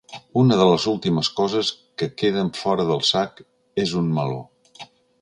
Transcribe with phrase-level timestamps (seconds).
[0.43, 1.69] Una de les últimes coses
[2.03, 3.41] que queden fora del sac
[3.87, 4.45] és un meló.